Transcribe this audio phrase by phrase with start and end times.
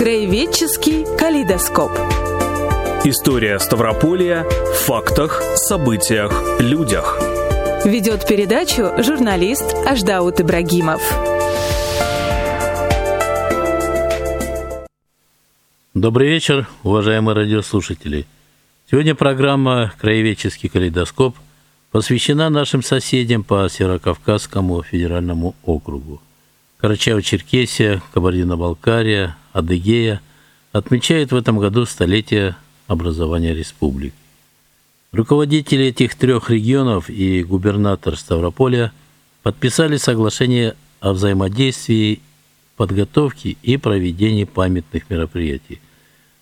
[0.00, 1.90] Краеведческий калейдоскоп.
[3.04, 7.20] История Ставрополья в фактах, событиях, людях.
[7.84, 11.02] Ведет передачу журналист Аждаут Ибрагимов.
[15.92, 18.24] Добрый вечер, уважаемые радиослушатели.
[18.90, 21.36] Сегодня программа «Краеведческий калейдоскоп»
[21.90, 26.22] посвящена нашим соседям по Северокавказскому федеральному округу.
[26.80, 30.20] Карачаево-Черкесия, Кабардино-Балкария, Адыгея
[30.72, 32.56] отмечают в этом году столетие
[32.86, 34.14] образования республик.
[35.12, 38.92] Руководители этих трех регионов и губернатор Ставрополя
[39.42, 42.20] подписали соглашение о взаимодействии,
[42.76, 45.80] подготовке и проведении памятных мероприятий.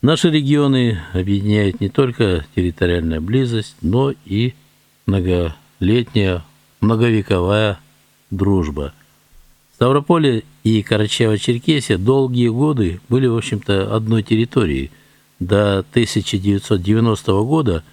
[0.02, 4.54] Наши регионы объединяют не только территориальная близость, но и
[5.06, 6.44] многолетняя,
[6.80, 7.80] многовековая
[8.30, 8.92] дружба.
[9.78, 14.90] Ставрополе и Карачаево-Черкесия долгие годы были, в общем-то, одной территорией.
[15.38, 17.84] До 1990 года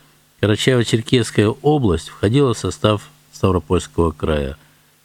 [0.41, 4.57] Карачаево-Черкесская область входила в состав Ставропольского края.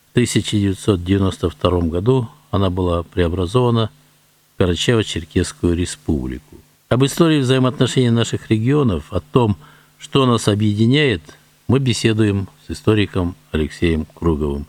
[0.08, 3.90] В 1992 году она была преобразована
[4.56, 6.56] в Карачаево-Черкесскую республику.
[6.88, 9.58] Об истории взаимоотношений наших регионов, о том,
[9.98, 11.20] что нас объединяет,
[11.68, 14.64] мы беседуем с историком Алексеем Круговым.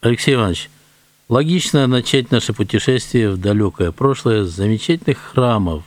[0.00, 0.70] Алексей Иванович,
[1.30, 5.84] логично начать наше путешествие в далекое прошлое с замечательных храмов,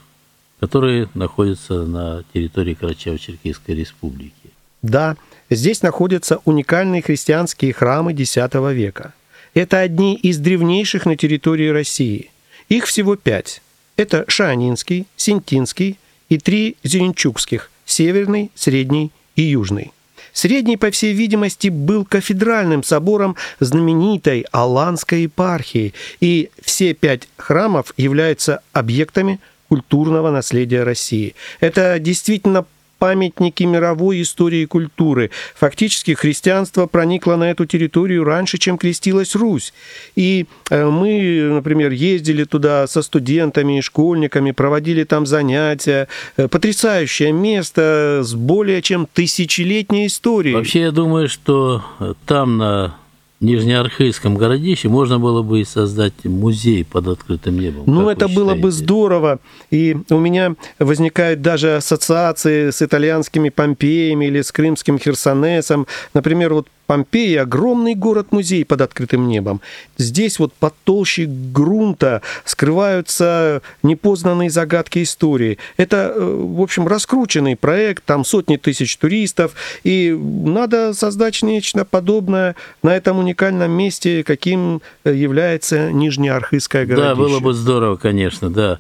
[0.59, 4.33] которые находятся на территории Карачаево-Черкесской республики.
[4.81, 5.17] Да,
[5.50, 9.13] здесь находятся уникальные христианские храмы X века.
[9.53, 12.31] Это одни из древнейших на территории России.
[12.69, 13.61] Их всего пять.
[13.97, 19.91] Это Шанинский, Синтинский и три Зеленчукских– Северный, Средний и Южный.
[20.33, 28.61] Средний, по всей видимости, был кафедральным собором знаменитой Аланской епархии, и все пять храмов являются
[28.73, 29.39] объектами
[29.69, 31.35] культурного наследия России.
[31.59, 32.65] Это действительно
[33.03, 35.29] памятники мировой истории и культуры.
[35.55, 39.73] Фактически христианство проникло на эту территорию раньше, чем крестилась Русь.
[40.16, 46.07] И э, мы, например, ездили туда со студентами и школьниками, проводили там занятия.
[46.38, 50.55] Э, потрясающее место с более чем тысячелетней историей.
[50.55, 51.83] Вообще, я думаю, что
[52.25, 52.95] там на
[53.43, 57.83] Нижнеархейском городище можно было бы и создать музей под открытым небом.
[57.85, 59.39] Ну, это было бы здорово.
[59.69, 65.87] И у меня возникают даже ассоциации с итальянскими Помпеями или с крымским Херсонесом.
[66.13, 69.61] Например, вот Помпеи– огромный город-музей под открытым небом.
[69.97, 75.57] Здесь вот под толщей грунта скрываются непознанные загадки истории.
[75.77, 82.55] Это, э, в общем, раскрученный проект, там сотни тысяч туристов, и надо создать нечто подобное
[82.83, 87.09] на этом уникальном месте, каким является Нижнеархызское городище.
[87.09, 88.77] Да, было бы здорово, конечно, да.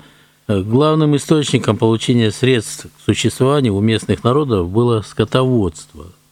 [0.47, 6.05] Главным источником получения средств к существованию у местных народов было скотоводство–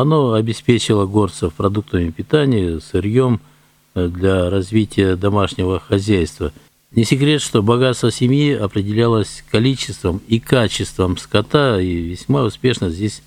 [0.00, 3.40] оно обеспечило горцев продуктами питания, сырьем
[3.94, 6.52] э, для развития домашнего хозяйства.
[6.92, 13.22] Не секрет, что богатство семьи определялось количеством и качеством скота, и весьма успешно здесь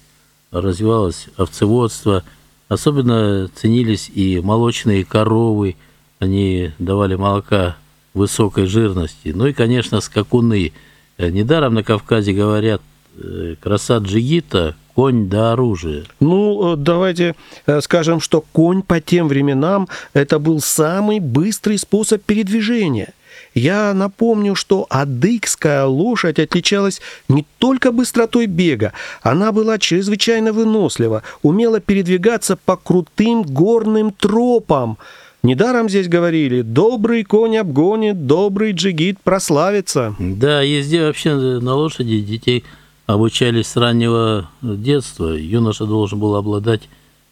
[0.52, 2.24] развивалось овцеводство.
[2.70, 5.76] Особенно ценились и молочные коровы,
[6.20, 7.78] они давали молока
[8.14, 9.32] высокой жирности.
[9.36, 10.74] Ну и, конечно, скакуны.
[11.18, 12.82] Э, недаром на Кавказе говорят,
[13.16, 16.04] э, краса джигита конь до оружия?
[16.20, 22.24] Ну, э, давайте э, скажем, что конь по тем временам это был самый быстрый способ
[22.24, 23.14] передвижения.
[23.54, 31.80] Я напомню, что адыгская лошадь отличалась не только быстротой бега, она была чрезвычайно вынослива, умела
[31.80, 34.98] передвигаться по крутым горным тропам.
[35.44, 40.16] Недаром здесь говорили, добрый конь обгонит, добрый джигит прославится.
[40.18, 42.64] Да, езде вообще на лошади детей
[43.06, 45.36] обучались с раннего детства.
[45.36, 46.90] Юноша должен был обладать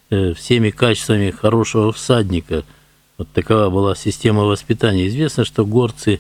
[0.10, 2.64] э, всеми качествами хорошего всадника.
[3.18, 5.08] Вот такова была система воспитания.
[5.08, 6.20] Известно, что горцы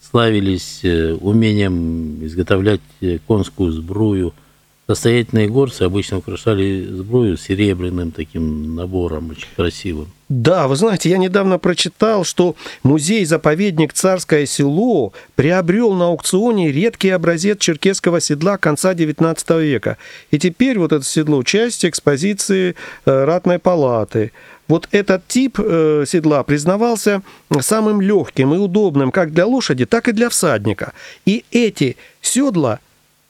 [0.00, 4.34] славились э, умением изготовлять э, конскую сбрую–
[4.90, 10.08] Состоятельные горцы обычно украшали сбрую серебряным таким набором, очень красивым.
[10.28, 17.60] Да, вы знаете, я недавно прочитал, что музей-заповедник «Царское село» приобрел на аукционе редкий образец
[17.60, 19.96] черкесского седла конца XIX века.
[20.32, 24.32] И теперь вот это седло– часть экспозиции э, ратной палаты.
[24.66, 27.22] Вот этот тип э, седла признавался
[27.60, 30.94] самым легким и удобным как для лошади, так и для всадника.
[31.26, 32.80] И эти седла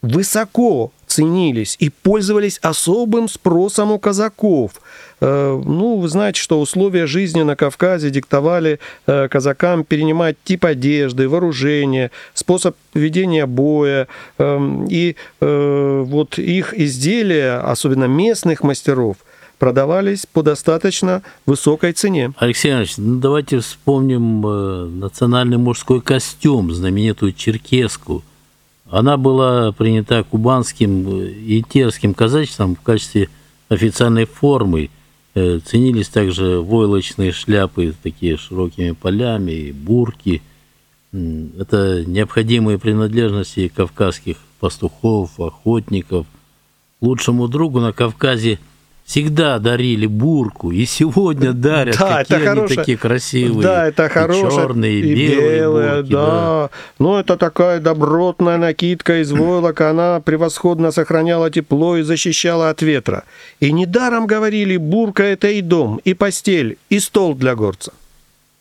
[0.00, 4.72] высоко ценились и пользовались особым спросом у казаков.
[5.20, 11.28] Э, ну, вы знаете, что условия жизни на Кавказе диктовали э, казакам перенимать тип одежды,
[11.28, 14.08] вооружение, способ ведения боя.
[14.38, 19.16] Эм, и э, вот их изделия, особенно местных мастеров,
[19.58, 22.32] продавались по достаточно высокой цене.
[22.38, 28.22] Алексей Иванович, ну давайте вспомним национальный мужской костюм, знаменитую черкеску.
[28.90, 33.28] Она была принята кубанским и терским казачеством в качестве
[33.68, 34.90] официальной формы–
[35.32, 40.42] Э, ценились также войлочные шляпы с такими широкими полями, и бурки.
[41.12, 46.26] Это необходимые принадлежности кавказских пастухов, охотников.
[47.00, 48.58] Лучшему другу на Кавказе–
[49.10, 51.98] всегда дарили бурку, и сегодня дарят.
[51.98, 53.62] Да, Какие это они хорошая, такие красивые.
[53.62, 54.50] Да, это хорошие.
[54.52, 56.26] черные, и белые, белые, бурки, да.
[56.26, 56.70] да.
[57.00, 63.24] Ну, это такая добротная накидка из войлока, она превосходно сохраняла тепло и защищала от ветра.
[63.58, 67.92] И недаром говорили, бурка– это и дом, и постель, и стол для горца.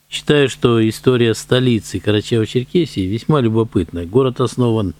[0.10, 4.07] Считаю, что история столицы Карачаево-Черкесии весьма любопытная.
[4.07, 4.96] Город основан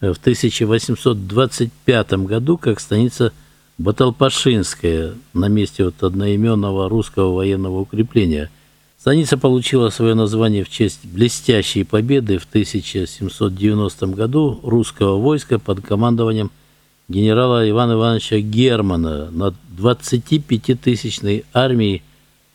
[0.00, 3.34] в 1825 году как станица
[3.78, 8.50] Баталпашинская на месте вот одноименного русского военного укрепления.
[8.98, 16.50] Станица получила свое название в честь блестящей победы в 1790 году русского войска под командованием
[17.08, 22.02] генерала Ивана Ивановича Германа над 25-тысячной армией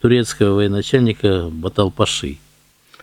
[0.01, 2.39] турецкого военачальника Баталпаши.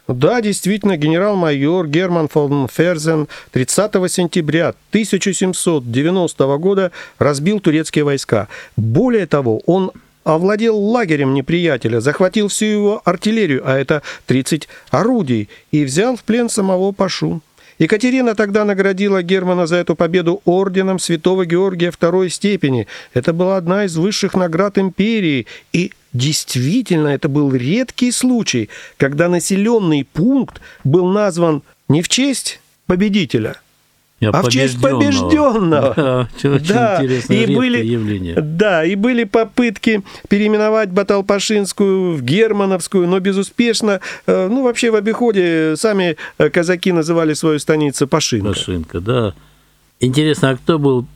[0.08, 8.49] Да, действительно, генерал-майор Герман фон Ферзен 30 сентября 1790 года разбил турецкие войска.
[8.76, 9.93] Более того, он
[10.25, 16.49] овладел лагерем неприятеля, захватил всю его артиллерию, а это 30 орудий, и взял в плен
[16.49, 17.43] самого Пашу.
[17.78, 22.86] Екатерина тогда наградила Германа за эту победу орденом Святого Георгия второй степени.
[23.14, 30.04] Это была одна из высших наград империи, и действительно это был редкий случай, когда населенный
[30.04, 33.60] пункт был назван не в честь победителя–
[34.20, 36.29] а, а в честь побежденного.
[36.43, 36.97] Да, очень да.
[36.97, 38.35] интересное и были, явление.
[38.41, 44.00] Да, и были попытки переименовать Баталпашинскую в Германовскую, но безуспешно.
[44.26, 48.49] Э, ну, вообще в обиходе сами э, казаки называли свою станицу Пашинка.
[48.49, 49.35] Пашинка, да.
[50.00, 51.06] Интересно, а кто был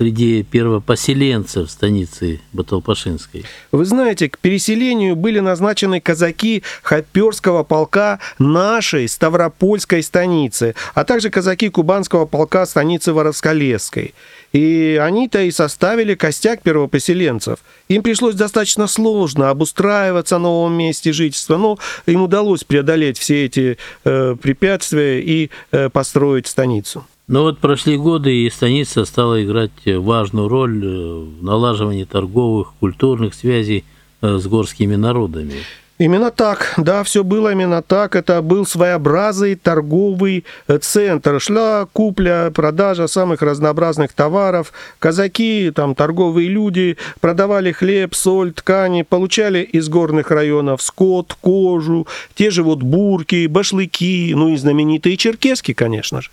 [0.00, 3.44] среди первопоселенцев станицы Баталпашинской.
[3.70, 11.68] Вы знаете, к переселению были назначены казаки Хоперского полка нашей Ставропольской станицы, а также казаки
[11.68, 14.14] Кубанского полка станицы Воровсколесской.
[14.54, 17.58] И они-то и составили костяк первопоселенцев.
[17.88, 23.76] Им пришлось достаточно сложно обустраиваться на новом месте жительства, но им удалось преодолеть все эти
[24.04, 27.04] э, препятствия и э, построить станицу.
[27.30, 33.34] Но вот прошли годы, и станица стала играть важную роль э, в налаживании торговых, культурных
[33.34, 33.84] связей
[34.20, 35.54] э, с горскими народами.
[35.98, 38.16] Именно так, да, все было именно так.
[38.16, 41.38] Это был своеобразный торговый э, центр.
[41.40, 44.72] Шла купля, продажа самых разнообразных товаров.
[44.98, 52.50] Казаки, там, торговые люди продавали хлеб, соль, ткани, получали из горных районов скот, кожу, те
[52.50, 56.30] же вот бурки, башлыки, ну и знаменитые черкески, конечно же.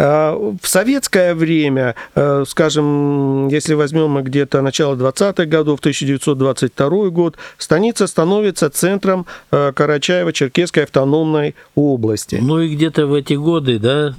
[0.00, 8.06] Э, в советское время, э, скажем, если возьмем где-то начало 20-х годов, 1922 год, станица
[8.06, 12.38] становится центром э, Карачаево-Черкесской автономной области.
[12.40, 14.14] Ну и где-то в эти годы, да,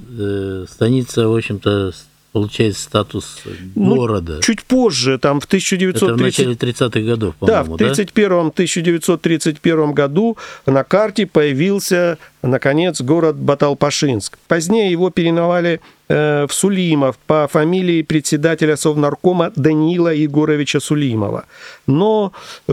[0.68, 1.92] станица, в общем-то,
[2.32, 3.42] получает статус
[3.74, 4.40] ну, города.
[4.42, 6.02] Чуть позже, там в 1930...
[6.02, 7.84] Это в начале 30-х годов, по-моему, да?
[7.84, 14.38] в 31 1931 году на карте появился, наконец, город Баталпашинск.
[14.48, 21.44] Позднее его переименовали э, в Сулимов по фамилии председателя Совнаркома Даниила Егоровича Сулимова.
[21.86, 22.32] Но
[22.66, 22.72] э,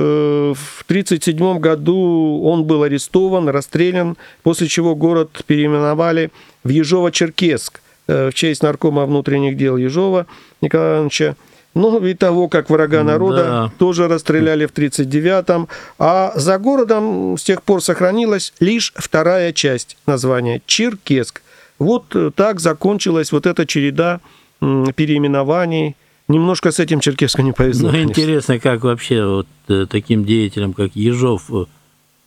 [0.55, 6.31] в 1937 году он был арестован, расстрелян, после чего город переименовали
[6.63, 10.25] в Ежово-Черкесск– в честь наркома внутренних дел Ежова
[10.61, 11.35] Николая Ивановича.
[11.75, 13.71] Ну, и того, как врага народа да.
[13.77, 15.67] тоже расстреляли в 1939-м.
[15.99, 21.41] А за городом с тех пор сохранилась лишь вторая часть названия– Черкесск.
[21.77, 24.19] Вот э, так закончилась вот эта череда
[24.59, 25.95] переименований.
[26.27, 27.91] Немножко с этим Черкеску не повезло.
[27.91, 31.65] Ну, интересно, как вообще вот э, таким деятелям, как Ежов, Э,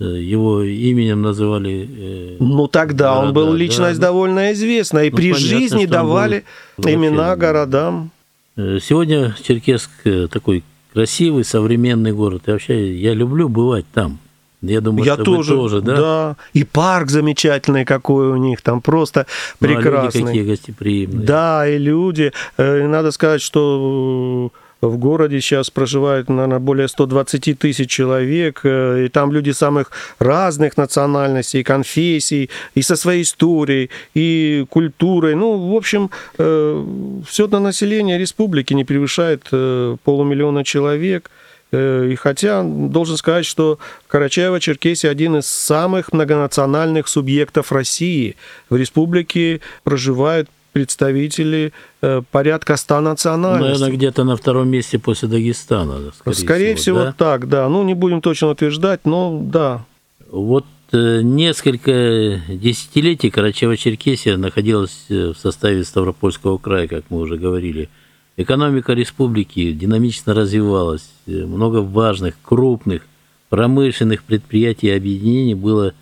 [0.03, 1.89] его именем называли.
[1.91, 4.09] Э, ну тогда города, он был личность да.
[4.09, 6.45] довольно известная, и ну, при понятно, жизни давали
[6.79, 8.11] имена городам.
[8.57, 9.91] Э, сегодня Черкесск
[10.31, 12.43] такой красивый, современный город.
[12.47, 14.19] И вообще я люблю бывать там.
[14.63, 15.97] Я думаю, Я что тоже, тоже, да?
[15.97, 16.37] Да.
[16.53, 19.27] И парк замечательный какой у них, там просто
[19.61, 20.23] Ну, а люди прекрасный.
[20.23, 21.27] какие гостеприимные.
[21.27, 22.33] Да, и люди.
[22.57, 28.61] Э, и Надо сказать, что э, в городе сейчас проживает, наверное, более 120 тысяч человек,
[28.65, 35.35] э, и там люди самых разных национальностей, конфессий, и со своей историей, и культурой.
[35.35, 41.31] Ну, в общем, все это население республики не превышает э, полумиллиона человек.
[41.73, 43.79] Э, И хотя должен сказать, что
[44.11, 48.35] Карачаево-Черкесия один из самых многонациональных субъектов России.
[48.69, 53.73] В республике проживают представители э, порядка 100 национальностей.
[53.73, 56.13] Наверное, где-то на втором месте после Дагестана.
[56.19, 57.15] Скорее, Скорее всего, да?
[57.17, 57.69] так, да.
[57.69, 59.85] Ну, не будем точно утверждать, но да.
[60.31, 67.89] Вот э, несколько десятилетий Карачаево-Черкесия находилась э, в составе Ставропольского края, как мы уже говорили.
[68.37, 71.07] Экономика республики динамично развивалась.
[71.27, 73.03] Много важных, крупных,
[73.51, 75.93] промышленных предприятий и объединений было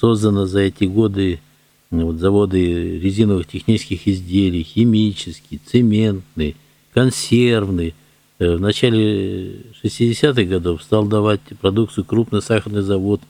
[0.00, 1.40] создано за эти годы.
[2.02, 6.56] Вот заводы резиновых технических изделий, химический, цементный,
[6.92, 7.94] консервный.
[8.38, 13.20] Э, В начале 60-х годов стал давать продукцию крупный сахарный завод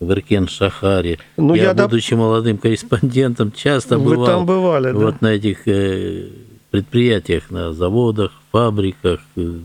[0.00, 1.18] в Иркен-Шахаре.
[1.36, 4.98] Ну, я, я доп- будучи молодым корреспондентом, часто Вы бывал там бывали, да?
[4.98, 6.28] вот на этих э,
[6.70, 9.20] предприятиях, на заводах, фабриках.
[9.36, 9.58] Э,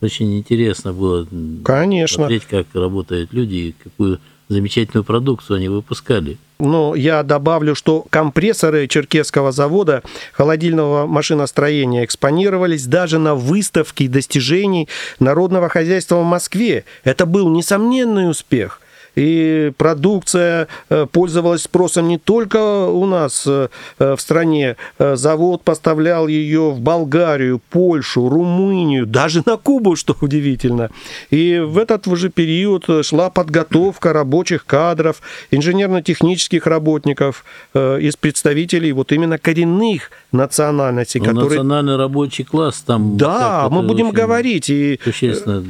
[0.00, 1.26] Очень интересно было
[1.64, 2.14] Конечно.
[2.16, 6.38] смотреть, как работают люди и какую замечательную продукцию они выпускали.
[6.58, 14.88] Но я добавлю, что компрессоры Черкесского завода холодильного машиностроения экспонировались даже на выставке достижений
[15.20, 16.84] народного хозяйства в Москве.
[17.04, 18.80] Это был несомненный успех.
[19.18, 24.76] И продукция э, пользовалась спросом не только у нас э, э, в стране.
[24.98, 30.90] Завод поставлял ее в Болгарию, Польшу, Румынию, даже на Кубу, что удивительно.
[31.30, 35.20] И в этот же период шла подготовка рабочих кадров,
[35.50, 37.44] инженерно-технических работников
[37.74, 41.48] из представителей вот именно коренных национальностей, Ну, которые...
[41.48, 43.16] Национальный рабочий класс там...
[43.16, 44.70] Да, мы будем говорить.
[44.70, 45.64] И Существенную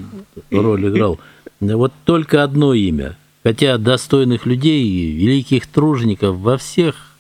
[0.51, 1.19] роль играл.
[1.61, 3.17] Вот только одно имя.
[3.43, 7.17] Хотя достойных людей, великих тружеников во всех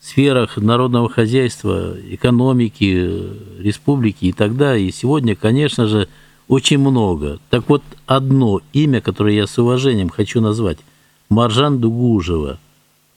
[0.00, 3.10] сферах народного хозяйства, экономики,
[3.58, 6.08] республики и тогда, и сегодня, конечно же,
[6.48, 7.38] очень много.
[7.50, 10.78] Так вот, одно имя, которое я с уважением хочу назвать,
[11.28, 12.58] Маржан Дугужева.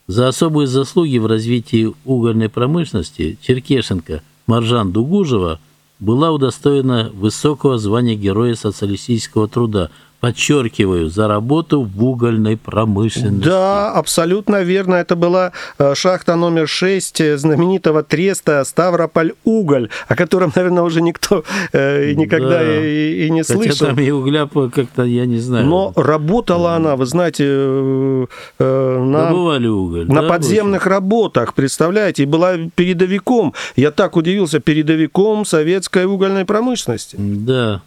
[0.05, 5.59] За особые заслуги в развитии угольной промышленности Черкешенко Маржан Дугужева
[5.99, 9.89] была удостоена высокого звания Героя социалистического труда.
[10.23, 13.43] Подчеркиваю, за работу в угольной промышленности.
[13.45, 14.95] Да, абсолютно верно.
[14.95, 22.13] Это была э, шахта номер 6 знаменитого треста Ставрополь-Уголь, о котором, наверное, уже никто э,
[22.13, 22.85] никогда Да.
[22.85, 23.87] и, и не Хотя слышал.
[23.87, 28.25] там и угля как-то, я не знаю, Но работала она, вы знаете, э,
[28.59, 30.07] э, на, уголь.
[30.07, 33.53] на да, подземных работах, представляете, и была передовиком.
[33.75, 37.17] Я так удивился, передовиком советской угольной промышленности.
[37.17, 37.45] очень?
[37.45, 37.81] Да.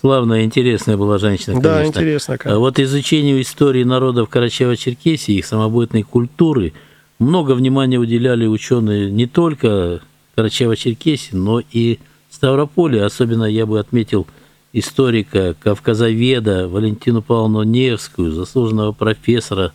[0.00, 1.98] Славная, интересная была женщина, Да, конечно.
[2.00, 2.52] интересно как.
[2.52, 6.72] А вот изучению истории народов Карачаево-Черкесии, их самобытной культуры,
[7.18, 10.00] много внимания уделяли ученые не только
[10.36, 11.98] Карачаево-Черкесии, но и
[12.30, 13.04] Ставрополя.
[13.04, 14.26] Особенно я бы отметил
[14.72, 19.72] историка, кавказоведа Валентину Павловну Невскую, заслуженного профессора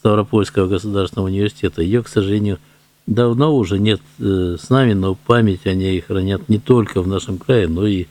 [0.00, 1.82] Ставропольского государственного университета.
[1.82, 2.58] Ее, к сожалению,
[3.06, 7.38] давно уже нет э, с нами, но память о ней хранят не только в нашем
[7.38, 8.08] крае, но и в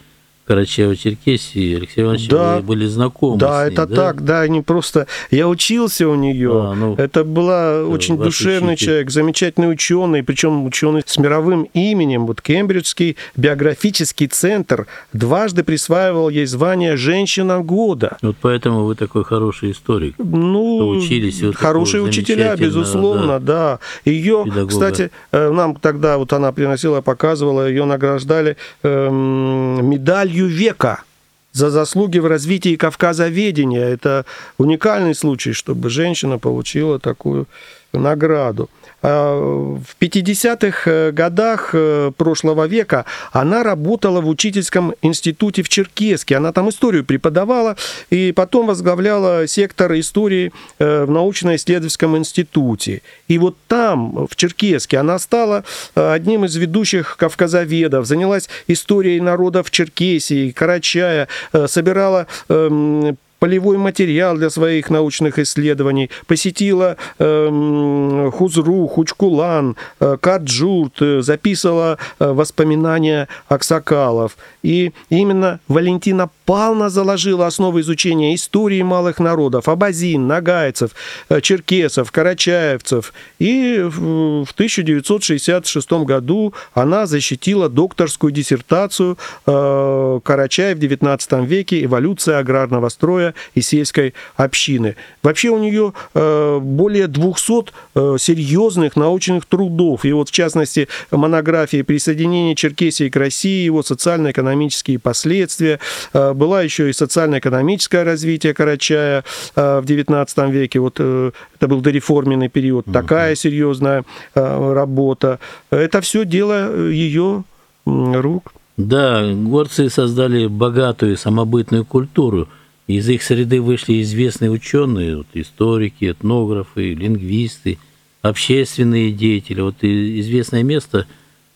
[0.48, 1.76] Карачаево-Черкесии.
[1.78, 2.56] Алексей Иванович, Да.
[2.58, 5.08] вы были знакомы Да, ней, это так, да, не просто.
[5.32, 6.52] Я учился у нее.
[6.54, 8.86] А, ну, это была очень ваш душевный учитель.
[8.88, 12.26] человек, замечательный ученый, причем ученый с мировым именем.
[12.26, 18.18] Вот Кембриджский биографический центр дважды присваивал ей звание «Женщина года».
[18.22, 20.16] Вот поэтому вы такой хороший историк.
[20.18, 23.80] Ну, учились такого хорошие учителя, безусловно, да.
[24.06, 24.68] Ее, педагога.
[24.68, 31.04] кстати, э, нам тогда вот она приносила, показывала, ее награждали эм, медалью века
[31.52, 33.86] за заслуги в развитии Кавказоведения.
[33.86, 34.26] Это
[34.58, 37.48] уникальный случай, чтобы женщина получила такую
[37.94, 38.70] награду.
[39.04, 46.38] А В 50-х э, годах э, прошлого века она работала в учительском институте в Черкеске.
[46.38, 47.76] Она там историю преподавала
[48.10, 53.04] и потом возглавляла сектор истории э, в научно-исследовательском институте.
[53.28, 55.64] И вот там, в Черкеске, она стала
[55.96, 64.36] э, одним из ведущих кавказоведов, занялась историей народов Черкесии, Карачая, э, собирала эм, полевой материал
[64.36, 74.38] для своих научных исследований, посетила э, Хузру, Хучкулан, э, Каджурт, э, записывала э, воспоминания Аксакалов.
[74.64, 80.92] И именно Валентина Павловна заложила основы изучения истории малых народов, абазин, нагайцев,
[81.30, 83.14] э, черкесов, карачаевцев.
[83.40, 91.84] И в 1966 году она защитила докторскую диссертацию э, «Карачаев в XIX веке.
[91.84, 94.96] Эволюция аграрного строя и сельской общины».
[95.24, 100.06] Вообще у нее э, более 200 серьезных научных трудов.
[100.06, 103.66] И вот в частности монографии «Присоединение Черкесии к России.
[103.66, 105.80] Его социально-экономические последствия»,
[106.14, 109.24] была еще и социально-экономическое развитие Карачая
[109.56, 110.80] в XIX веке.
[110.80, 112.86] Вот это был дореформенный период.
[112.92, 114.04] Такая серьезная
[114.34, 115.40] работа.
[115.70, 117.44] Это все дело ее
[117.86, 118.54] рук.
[118.78, 122.48] Да, горцы создали богатую самобытную культуру.
[122.88, 127.80] Из их среды вышли известные ученые, вот, историки, этнографы, лингвисты,
[128.22, 129.60] общественные деятели.
[129.60, 131.06] Вот известное место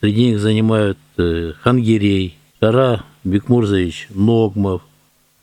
[0.01, 4.81] среди них занимают э, Хангирей, Кара Бекмурзович Ногмов,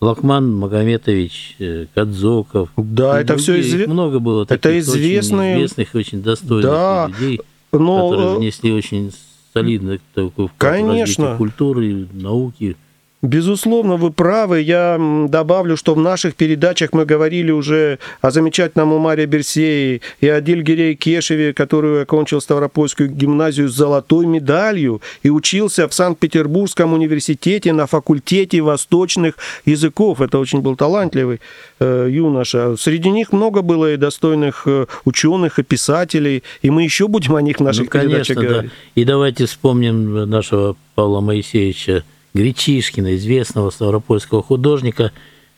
[0.00, 2.68] Лакман Магометович э, Кадзоков.
[2.76, 3.94] Да, это все известно.
[3.94, 5.56] Много было таких это известные...
[5.56, 7.40] очень известных, очень достойных да, людей,
[7.72, 8.10] но...
[8.10, 9.12] которые э, внесли очень
[9.54, 11.34] солидный такой вклад Конечно.
[11.34, 12.76] в культуры, науки.
[13.20, 14.60] Безусловно, вы правы.
[14.60, 14.96] Я
[15.28, 20.94] добавлю, что в наших передачах мы говорили уже о замечательном Умаре Берсее и о Дильгере
[20.94, 28.60] Кешеве, который окончил Ставропольскую гимназию с золотой медалью и учился в Санкт-Петербургском университете на факультете
[28.60, 29.34] восточных
[29.64, 30.20] языков.
[30.20, 31.40] Это очень был талантливый
[31.80, 32.76] э, юноша.
[32.76, 37.42] Среди них много было и достойных э, ученых и писателей, и мы еще будем о
[37.42, 38.42] них в наших ну, конечно, передачах да.
[38.42, 38.70] говорить.
[38.94, 42.04] И давайте вспомним нашего Павла Моисеевича
[42.38, 45.10] Гречишкина, известного ставропольского художника,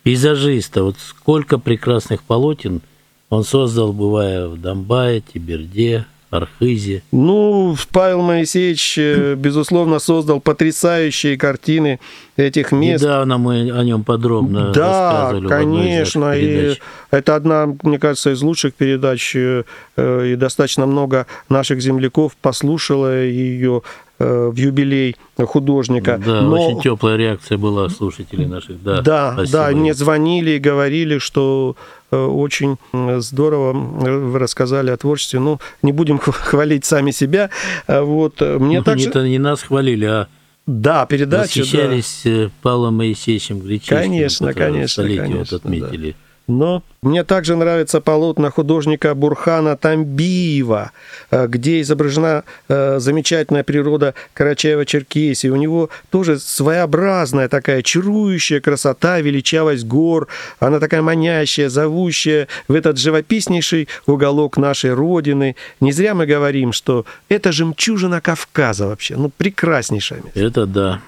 [0.02, 0.82] пейзажиста.
[0.82, 2.80] Вот сколько прекрасных полотен
[3.28, 7.02] он создал, бывая в Донбае, Тиберде, Архизе.
[7.12, 12.00] Ну, Павел Моисеевич, э, безусловно, создал потрясающие картины
[12.36, 13.02] этих мест.
[13.02, 15.48] Недавно мы о нем подробно да, рассказывали.
[15.48, 16.32] конечно.
[16.34, 16.76] И
[17.10, 19.64] это одна, мне кажется, из лучших передач, э,
[19.96, 26.20] и достаточно много наших земляков послушало ее Э, в юбилей художника.
[26.24, 26.68] Да, Но...
[26.68, 28.82] очень теплая реакция была слушателей наших.
[28.82, 31.76] Да, да, да, мне звонили и говорили, что
[32.10, 35.40] э, очень здорово вы рассказали о творчестве.
[35.40, 37.50] Ну, не будем хвалить сами себя.
[37.86, 39.08] А вот мне ну, также...
[39.08, 40.28] Это не нас хвалили, а
[40.66, 41.60] да, передача.
[41.60, 42.50] Восхищались да.
[42.62, 46.10] Павлом Моисеевичем Гречишкиным, конечно, конечно, конечно, вот отметили.
[46.10, 46.16] Да.
[46.50, 50.90] Но мне также нравится полотна художника Бурхана Тамбиева,
[51.30, 55.48] э, где изображена э, замечательная природа Карачаева-Черкесии.
[55.48, 60.26] У него тоже своеобразная такая чарующая красота, величавость гор.
[60.58, 65.54] Она такая манящая, зовущая в этот живописнейший уголок нашей Родины.
[65.80, 69.16] Не зря мы говорим, что это жемчужина Кавказа вообще.
[69.16, 70.22] Ну, прекраснейшая.
[70.34, 71.00] Это да.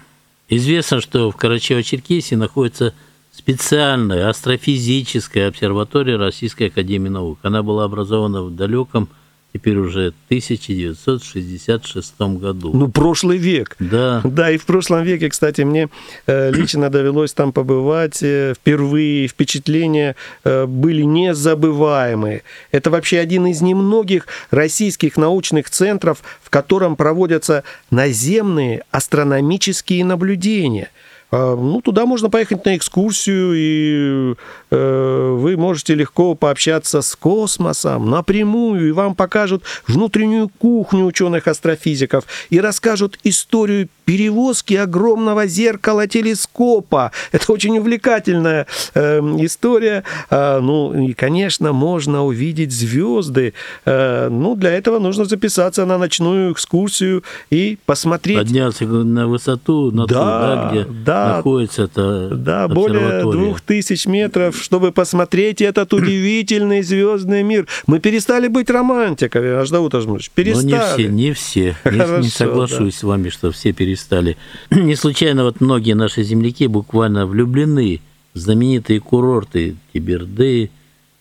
[0.49, 2.95] Известно, что в Карачаево-Черкесии находится
[3.43, 7.41] специальная астрофизическая обсерватория Российской Академии Наук.
[7.43, 9.09] Она была образована в далеком
[9.53, 12.71] теперь уже 1966 году.
[12.73, 13.75] Ну, прошлый век.
[13.81, 14.21] Да.
[14.23, 15.89] Да, и в прошлом веке, кстати, мне
[16.27, 19.27] э, лично довелось там побывать э, впервые.
[19.27, 22.45] Впечатления э, были незабываемые.
[22.71, 30.91] Это вообще один из немногих российских научных центров, в котором проводятся наземные астрономические наблюдения–
[31.33, 34.35] ну, туда можно поехать на экскурсию, и
[34.71, 42.61] э, вы можете легко пообщаться с космосом напрямую, и вам покажут внутреннюю кухню ученых-астрофизиков, и
[42.61, 47.13] расскажут историю перевозки огромного зеркала телескопа.
[47.31, 50.05] Это очень увлекательная э, история.
[50.31, 53.55] Э, ну, и, конечно, можно увидеть звезды.
[53.85, 58.39] Э, ну, для этого нужно записаться на ночную экскурсию и посмотреть.
[58.39, 64.07] Подняться на высоту, на да, ту, да, где да, находится это Да, более двух тысяч
[64.07, 67.67] метров, чтобы посмотреть этот удивительный звездный мир.
[67.87, 70.71] Мы перестали быть романтиками, Аждаут Ажмурович, перестали.
[70.71, 71.77] Но не все, не все.
[71.85, 73.01] Не, не соглашусь да.
[73.01, 74.37] с вами, что все перестали.
[74.71, 78.01] Не случайно вот многие наши земляки буквально влюблены
[78.35, 80.71] в знаменитые курорты Тиберды,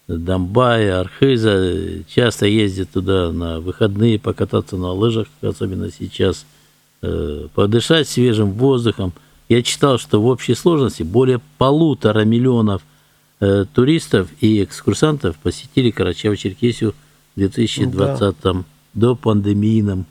[0.08, 6.46] Донбая, Архиза, часто ездят туда на выходные покататься на лыжах, особенно сейчас,
[7.02, 9.14] э, подышать свежим воздухом–
[9.52, 12.82] я читал, что в общей сложности более полутора миллионов
[13.42, 16.94] э, туристов и экскурсантов посетили Карачаево-Черкесию
[17.36, 18.54] в 2020 да.
[18.94, 20.06] до пандемийном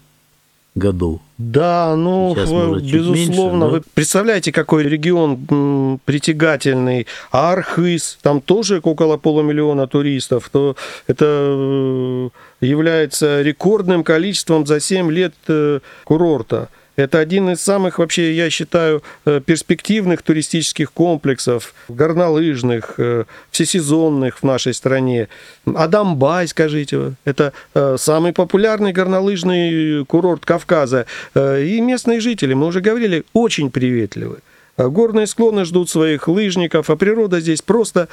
[0.75, 1.23] году.
[1.39, 3.15] Да, ну, Сейчас, может, безусловно.
[3.17, 7.07] меньше, но- Вы представляете, какой регион м, притягательный.
[7.33, 10.51] А Архыз, там тоже около полумиллиона туристов.
[10.53, 10.77] То
[11.07, 12.29] это э,
[12.61, 16.69] является рекордным количеством за 7 лет э, курорта.
[17.01, 24.43] Это один из самых, вообще, я считаю, э, перспективных туристических комплексов, горнолыжных, э, всесезонных в
[24.43, 25.29] нашей стране.
[25.65, 31.07] Адамбай, скажите, это э, самый популярный горнолыжный курорт Кавказа.
[31.35, 34.39] И местные жители, мы уже говорили, очень приветливы.
[34.77, 38.09] Горные склоны ждут своих лыжников, а природа здесь просто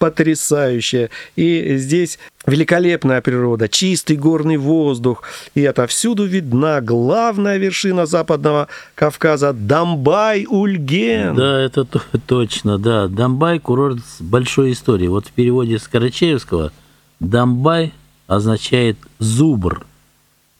[0.00, 1.10] потрясающая.
[1.36, 5.22] И здесь великолепная природа, чистый горный воздух.
[5.54, 11.36] И отовсюду видна главная вершина Западного Кавказа– Дамбай-Ульген.
[11.36, 13.06] Да, это то- точно, да.
[13.06, 15.08] Дамбай– курорт с большой историей.
[15.08, 16.72] Вот в переводе с Карачаевского
[17.20, 17.92] Дамбай
[18.26, 19.84] означает «зубр».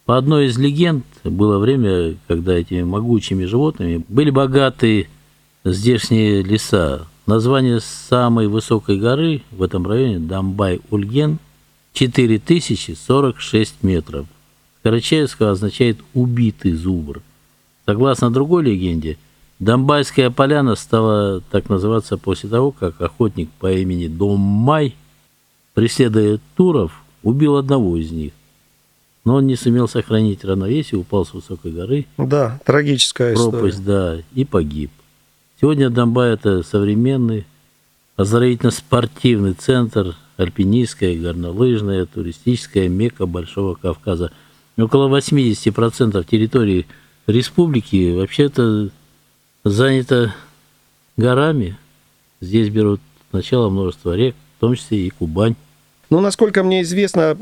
[0.05, 5.09] По одной из легенд было время, когда этими могучими животными были богаты
[5.65, 7.07] здешние леса.
[7.31, 11.39] Название самой высокой горы в этом районе Дамбай-Ульген
[11.93, 14.27] 4046 метров.
[14.83, 17.23] Карачаевского означает «убитый зубр».
[17.87, 19.17] Согласно другой легенде,
[19.61, 24.97] Домбайская поляна стала так называться после того, как охотник по имени Доммай,
[25.75, 28.33] преследуя туров, убил одного из них.
[29.25, 33.51] Но он не сумел сохранить равновесие, упал с высокой горы, Да, трагическая история.
[33.53, 34.91] пропасть, да, и погиб.
[35.61, 37.45] Сегодня Домбай– это современный
[38.17, 44.33] оздоровительно-спортивный центр, альпинистская, горнолыжная, туристическая мекка Большого Кавказа.
[44.79, 46.87] Около 80% территории
[47.27, 48.89] республики вообще-то
[49.63, 50.35] занято
[51.19, 51.77] горами.
[52.41, 55.57] Здесь берут начало множество рек, в том числе и Кубань.
[56.11, 57.37] Ну, насколько мне известно,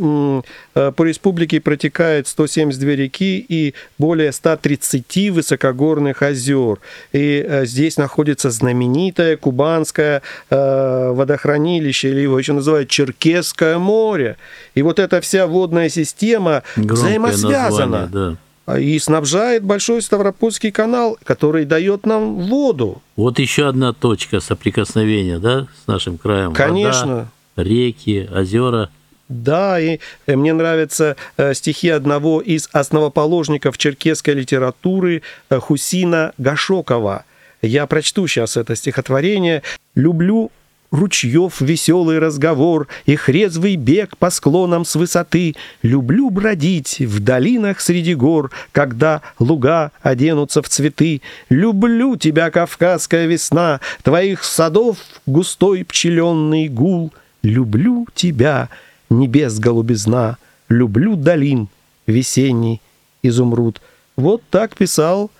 [0.74, 6.78] э, по республике протекает 172 реки и более 130 высокогорных озер.
[7.12, 14.37] И э, здесь находится знаменитое кубанское э, водохранилище, или его еще называют Черкесское море.
[14.74, 18.00] И вот эта вся водная система Громкое взаимосвязана.
[18.02, 18.78] название, да.
[18.78, 23.00] И снабжает Большой Ставропольский канал, который дает нам воду.
[23.16, 26.50] Вот еще одна точка соприкосновения, да, с нашим краем.
[26.50, 27.28] Вода, Конечно.
[27.59, 28.90] Реки, озера.
[29.29, 37.25] Да, и э, мне нравятся э, стихи одного из основоположников черкесской литературы э, Хусина Гашокова.
[37.61, 39.62] Я прочту сейчас это стихотворение.
[39.94, 40.51] «Люблю
[40.90, 45.55] ручьев веселый разговор Их резвый бег по склонам с высоты.
[45.83, 51.21] Люблю бродить в долинах среди гор, Когда луга оденутся в цветы.
[51.51, 57.12] Люблю тебя, кавказская весна, Твоих садов густой пчеленный гул.
[57.48, 58.68] Люблю тебя,
[59.08, 60.37] небес голубизна,
[60.68, 61.68] Люблю долин
[62.06, 62.82] весенний
[63.22, 63.80] изумруд.
[64.16, 65.30] Вот так писал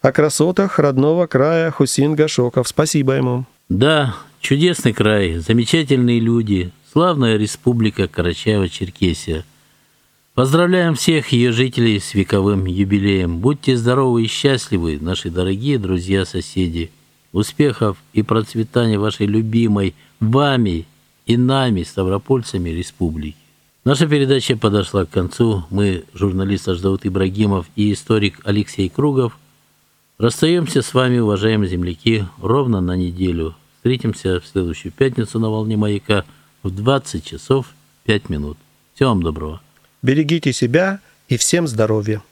[0.00, 2.68] о красотах родного края Хусин Гашоков.
[2.68, 3.46] Спасибо ему.
[3.68, 9.42] Да, чудесный край, замечательные люди, славная республика Карачаево-Черкесия.
[10.34, 13.38] Поздравляем всех ее жителей с вековым юбилеем.
[13.38, 16.92] Будьте здоровы и счастливы, наши дорогие друзья-соседи.
[17.32, 20.86] Успехов и процветания вашей любимой вами
[21.26, 23.36] и нами, ставропольцами, республики.
[23.84, 25.64] Наша передача подошла к концу.
[25.70, 29.38] Мы, журналист Аждаут Ибрагимов и историк Алексей Кругов,
[30.18, 33.54] расстаемся с вами, уважаемые земляки, ровно на неделю.
[33.76, 36.24] Встретимся в следующую пятницу на волне маяка
[36.62, 37.66] в 20 часов
[38.04, 38.58] 5 минут.
[38.94, 39.60] Всего вам доброго.
[40.02, 42.22] Берегите себя и всем здоровья.